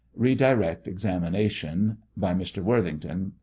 [0.19, 2.63] Ee direct examination: By Mr.
[2.63, 3.31] Worthington: Q.